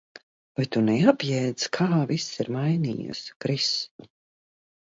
[0.59, 3.73] Vai tu neapjēdz, kā viss ir mainījies, Kris?